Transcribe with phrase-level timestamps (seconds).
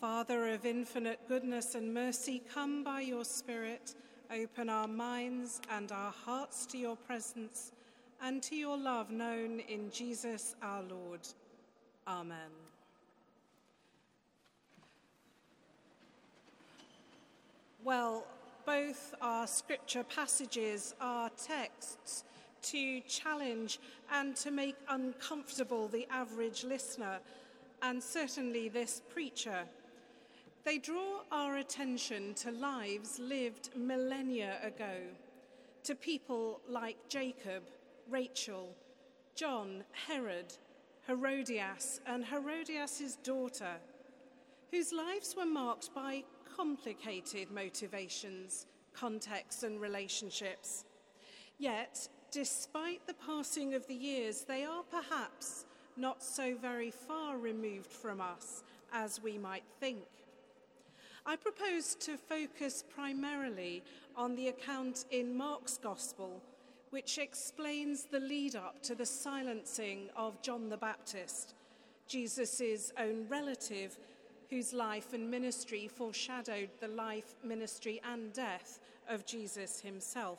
[0.00, 3.94] Father of infinite goodness and mercy, come by your Spirit,
[4.30, 7.72] open our minds and our hearts to your presence
[8.22, 11.20] and to your love known in Jesus our Lord.
[12.06, 12.50] Amen.
[17.82, 18.26] Well,
[18.66, 22.24] both our scripture passages are texts
[22.64, 23.78] to challenge
[24.12, 27.20] and to make uncomfortable the average listener,
[27.80, 29.60] and certainly this preacher.
[30.66, 34.96] They draw our attention to lives lived millennia ago,
[35.84, 37.62] to people like Jacob,
[38.10, 38.74] Rachel,
[39.36, 40.52] John, Herod,
[41.06, 43.76] Herodias, and Herodias' daughter,
[44.72, 46.24] whose lives were marked by
[46.56, 50.84] complicated motivations, contexts, and relationships.
[51.60, 55.64] Yet, despite the passing of the years, they are perhaps
[55.96, 60.02] not so very far removed from us as we might think.
[61.28, 63.82] I propose to focus primarily
[64.14, 66.40] on the account in Mark's Gospel,
[66.90, 71.54] which explains the lead up to the silencing of John the Baptist,
[72.06, 73.98] Jesus' own relative
[74.50, 80.38] whose life and ministry foreshadowed the life, ministry, and death of Jesus himself.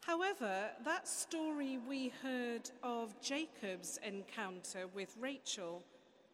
[0.00, 5.82] However, that story we heard of Jacob's encounter with Rachel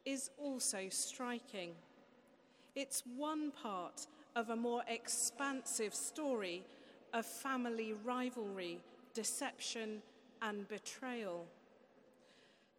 [0.05, 1.73] is also striking.
[2.75, 6.65] It's one part of a more expansive story
[7.13, 8.81] of family rivalry,
[9.15, 10.03] deception,
[10.43, 11.47] and betrayal.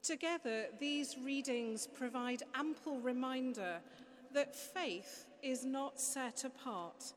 [0.03, 3.77] Together, these readings provide ample reminder
[4.33, 7.13] that faith is not set apart,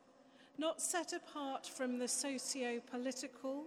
[0.56, 3.64] not set apart from the socio political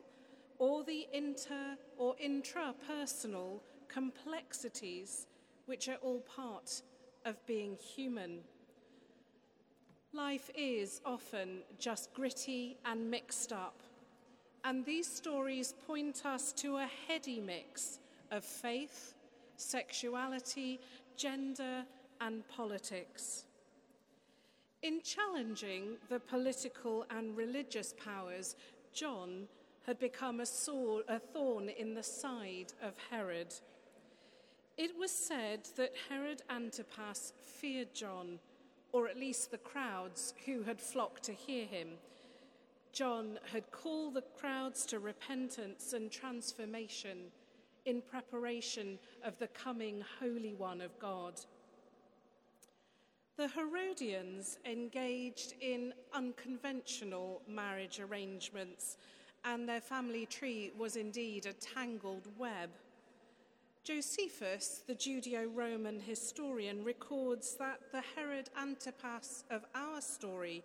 [0.58, 3.60] or the inter or intrapersonal
[3.90, 5.28] complexities
[5.66, 6.82] which are all part
[7.26, 8.40] of being human.
[10.14, 13.82] Life is often just gritty and mixed up,
[14.66, 18.00] and these stories point us to a heady mix
[18.30, 19.14] of faith,
[19.56, 20.82] sexuality,
[21.16, 21.86] gender,
[22.20, 23.46] and politics.
[24.84, 28.58] In challenging the political and religious powers,
[28.94, 29.48] John
[29.88, 33.54] had become a, sword, a thorn in the side of Herod.
[34.78, 38.40] It was said that Herod Antipas feared John,
[38.92, 41.90] or at least the crowds who had flocked to hear him.
[42.92, 47.32] John had called the crowds to repentance and transformation
[47.86, 51.40] in preparation of the coming Holy One of God.
[53.38, 58.98] The Herodians engaged in unconventional marriage arrangements,
[59.46, 62.70] and their family tree was indeed a tangled web.
[63.84, 70.64] Josephus, the Judeo Roman historian, records that the Herod Antipas of our story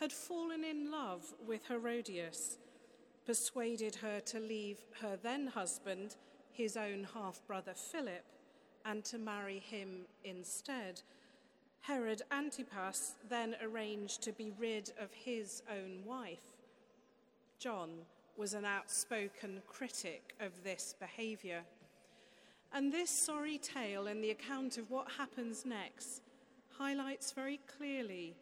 [0.00, 2.56] had fallen in love with Herodias,
[3.26, 6.16] persuaded her to leave her then husband
[6.50, 8.24] his own half brother Philip
[8.86, 11.02] and to marry him instead.
[11.82, 16.54] Herod Antipas then arranged to be rid of his own wife.
[17.58, 17.90] John
[18.38, 21.62] was an outspoken critic of this behavior.
[22.76, 26.20] And this sorry tale and the account of what happens next
[26.76, 28.36] highlights very clearly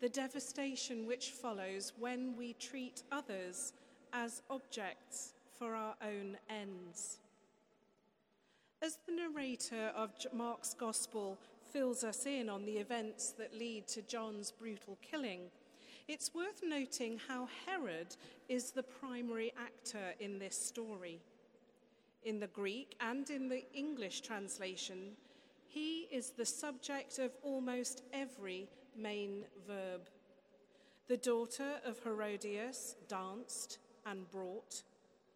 [0.00, 3.72] the devastation which follows when we treat others
[4.12, 7.18] as objects for our own ends.
[8.80, 11.36] As the narrator of Mark's Gospel
[11.72, 15.50] fills us in on the events that lead to John's brutal killing,
[16.06, 18.14] it's worth noting how Herod
[18.48, 21.18] is the primary actor in this story.
[22.24, 25.16] In the Greek and in the English translation,
[25.66, 30.02] he is the subject of almost every main verb.
[31.08, 34.82] The daughter of Herodias danced and brought.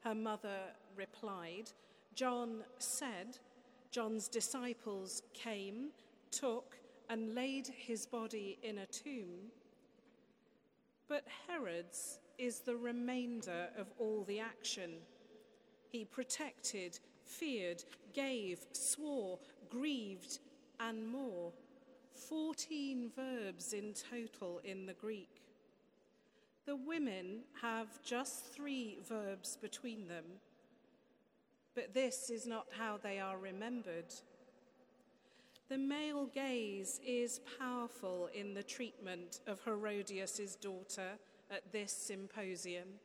[0.00, 0.58] Her mother
[0.96, 1.70] replied.
[2.14, 3.38] John said,
[3.90, 5.90] John's disciples came,
[6.30, 6.76] took,
[7.08, 9.50] and laid his body in a tomb.
[11.08, 14.94] But Herod's is the remainder of all the action.
[15.94, 19.38] He protected, feared, gave, swore,
[19.70, 20.40] grieved,
[20.80, 21.52] and more.
[22.28, 25.42] 14 verbs in total in the Greek.
[26.66, 30.24] The women have just three verbs between them
[31.74, 34.14] but this is not how they are remembered.
[35.68, 41.18] The male gaze is powerful in the treatment of Herodias' daughter
[41.50, 43.00] at this symposium.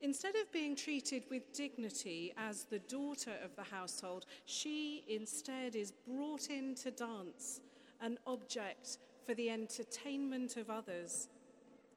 [0.00, 5.92] Instead of being treated with dignity as the daughter of the household, she instead is
[6.06, 7.60] brought in to dance
[8.00, 11.28] an object for the entertainment of others.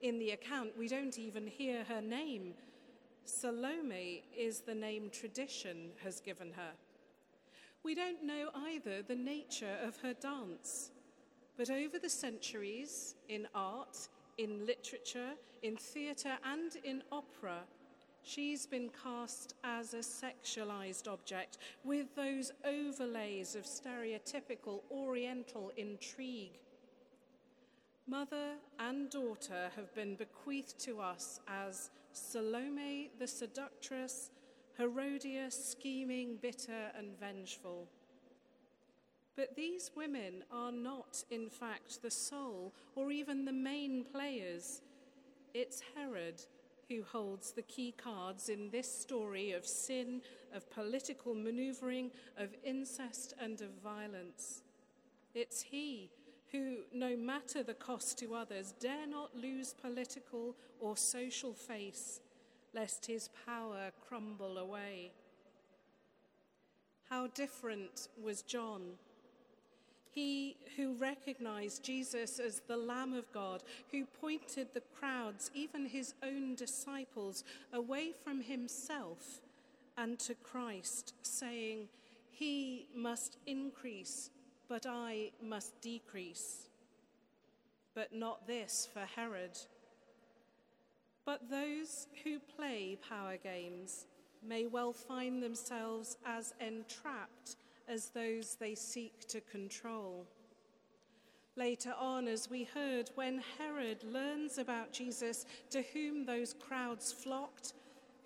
[0.01, 2.55] In the account, we don't even hear her name.
[3.25, 6.71] Salome is the name tradition has given her.
[7.83, 10.89] We don't know either the nature of her dance,
[11.55, 14.09] but over the centuries, in art,
[14.39, 17.61] in literature, in theatre, and in opera,
[18.23, 26.59] she's been cast as a sexualized object with those overlays of stereotypical Oriental intrigue.
[28.07, 34.31] Mother and daughter have been bequeathed to us as Salome the seductress
[34.77, 37.87] Herodias, scheming, bitter, and vengeful.
[39.35, 44.81] But these women are not, in fact, the sole or even the main players.
[45.53, 46.41] It's Herod
[46.91, 50.21] who holds the key cards in this story of sin,
[50.53, 54.63] of political maneuvering, of incest, and of violence.
[55.33, 56.09] It's he
[56.51, 62.19] who, no matter the cost to others, dare not lose political or social face
[62.73, 65.11] lest his power crumble away.
[67.09, 68.81] How different was John.
[70.13, 76.13] He who recognized Jesus as the Lamb of God, who pointed the crowds, even his
[76.21, 79.39] own disciples, away from himself
[79.97, 81.87] and to Christ, saying,
[82.29, 84.29] He must increase,
[84.67, 86.67] but I must decrease.
[87.93, 89.57] But not this for Herod.
[91.25, 94.07] But those who play power games
[94.45, 97.55] may well find themselves as entrapped
[97.87, 100.25] as those they seek to control.
[101.57, 107.73] Later on, as we heard, when Herod learns about Jesus, to whom those crowds flocked,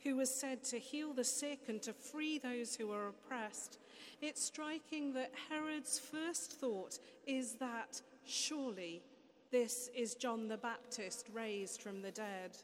[0.03, 3.79] who was said to heal the sick and to free those who were oppressed,
[4.21, 9.01] it's striking that Herod's first thought is that surely
[9.51, 12.57] this is John the Baptist raised from the dead.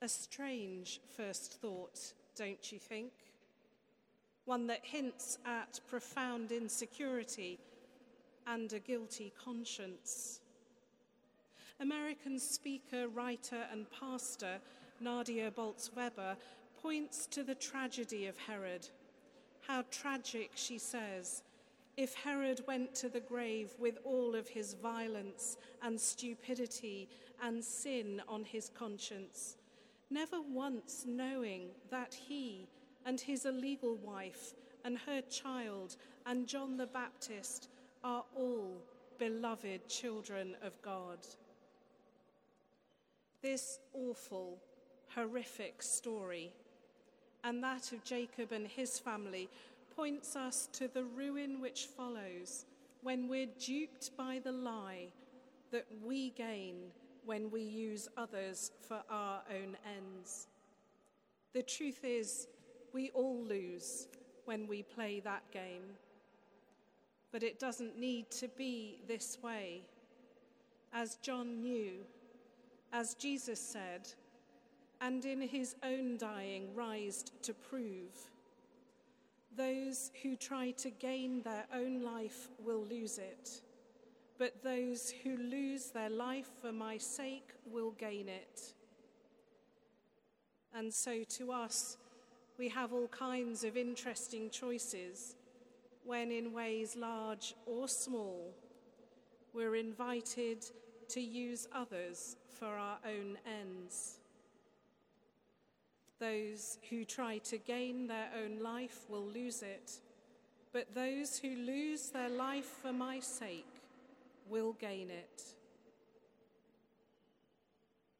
[0.00, 3.12] A strange first thought, don't you think?
[4.44, 7.58] One that hints at profound insecurity
[8.46, 10.40] and a guilty conscience.
[11.80, 14.58] American speaker, writer, and pastor
[15.00, 16.36] Nadia Bolz Weber
[16.80, 18.88] points to the tragedy of Herod.
[19.66, 21.42] How tragic, she says,
[21.96, 27.08] if Herod went to the grave with all of his violence and stupidity
[27.42, 29.56] and sin on his conscience
[30.12, 32.66] never once knowing that he
[33.06, 34.54] and his illegal wife
[34.84, 35.96] and her child
[36.26, 37.68] and John the Baptist
[38.04, 38.82] are all
[39.18, 41.18] beloved children of God.
[43.42, 44.58] This awful,
[45.14, 46.52] horrific story
[47.44, 49.48] and that of Jacob and his family
[49.96, 52.64] points us to the ruin which follows
[53.02, 55.08] when we're duped by the lie
[55.70, 56.76] that we gain
[57.24, 60.46] when we use others for our own ends.
[61.52, 62.46] The truth is,
[62.92, 64.08] we all lose
[64.44, 65.82] when we play that game.
[67.30, 69.82] But it doesn't need to be this way.
[70.92, 72.04] As John knew,
[72.92, 74.12] as Jesus said,
[75.00, 78.30] and in his own dying rised to prove,
[79.56, 83.62] those who try to gain their own life will lose it
[84.42, 88.74] but those who lose their life for my sake will gain it.
[90.74, 91.96] And so to us,
[92.58, 95.36] we have all kinds of interesting choices
[96.04, 98.54] when, in ways large or small,
[99.52, 100.64] we're invited
[101.08, 104.18] to use others for our own ends.
[106.18, 109.98] Those who try to gain their own life will lose it,
[110.72, 113.66] but those who lose their life for my sake
[114.48, 115.42] will gain it.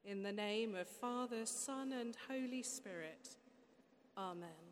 [0.05, 3.37] In the name of Father, Son, and Holy Spirit,
[4.17, 4.72] Amen.